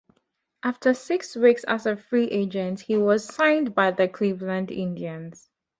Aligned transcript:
After 0.63 0.95
six 0.95 1.35
weeks 1.35 1.63
as 1.65 1.85
a 1.85 1.95
free 1.95 2.25
agent, 2.25 2.79
he 2.79 2.97
was 2.97 3.23
signed 3.23 3.75
by 3.75 3.91
the 3.91 4.07
Cleveland 4.07 4.71
Indians. 4.71 5.47